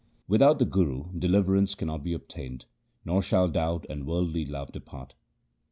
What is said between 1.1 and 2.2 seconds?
deliverance cannot be